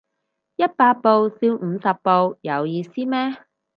[0.03, 0.13] 一百步笑五
[1.73, 3.45] 十步有意思咩